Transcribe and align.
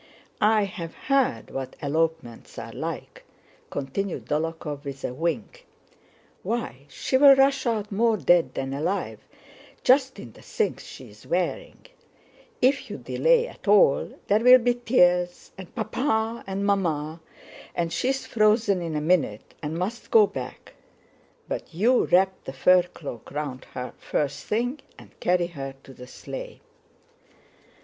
I 0.41 0.63
have 0.63 0.95
heard 0.95 1.51
what 1.51 1.75
elopements 1.79 2.57
are 2.57 2.71
like," 2.71 3.23
continued 3.69 4.25
Dólokhov 4.25 4.83
with 4.83 5.05
a 5.05 5.13
wink. 5.13 5.67
"Why, 6.41 6.85
she'll 6.87 7.35
rush 7.35 7.67
out 7.67 7.91
more 7.91 8.17
dead 8.17 8.55
than 8.55 8.73
alive 8.73 9.19
just 9.83 10.17
in 10.17 10.31
the 10.31 10.41
things 10.41 10.83
she 10.87 11.11
is 11.11 11.27
wearing; 11.27 11.85
if 12.63 12.89
you 12.89 12.97
delay 12.97 13.47
at 13.47 13.67
all 13.67 14.11
there'll 14.25 14.57
be 14.57 14.73
tears 14.73 15.51
and 15.55 15.69
'Papa' 15.75 16.45
and 16.47 16.65
'Mamma,' 16.65 17.19
and 17.75 17.93
she's 17.93 18.25
frozen 18.25 18.81
in 18.81 18.95
a 18.95 19.01
minute 19.01 19.53
and 19.61 19.77
must 19.77 20.09
go 20.09 20.25
back—but 20.25 21.71
you 21.75 22.05
wrap 22.05 22.43
the 22.45 22.53
fur 22.53 22.81
cloak 22.81 23.29
round 23.29 23.65
her 23.75 23.93
first 23.99 24.45
thing 24.47 24.79
and 24.97 25.19
carry 25.19 25.45
her 25.45 25.75
to 25.83 25.93
the 25.93 26.07
sleigh." 26.07 26.59